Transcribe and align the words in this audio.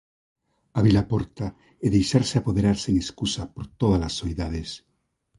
Abrir 0.79 0.95
a 1.01 1.07
porta 1.11 1.47
e 1.85 1.87
deixarse 1.95 2.35
apoderar 2.37 2.77
sen 2.83 2.95
escusa 3.03 3.43
por 3.53 3.65
todas 3.81 4.01
as 4.09 4.13
soidades. 4.19 4.69